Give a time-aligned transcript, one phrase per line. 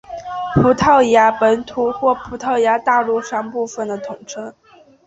[0.55, 4.51] 葡萄牙本土或葡萄牙大陆上部分的通称。